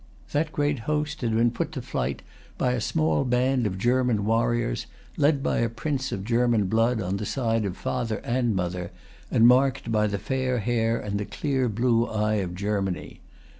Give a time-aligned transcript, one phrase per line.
[0.31, 2.23] That great host had been put to flight
[2.57, 7.17] by a small band of German warriors, led by a prince of German blood on
[7.17, 8.89] the side of father and mother,
[9.29, 13.19] and marked by the fair hair and the[Pg 316] clear blue eye of Germany.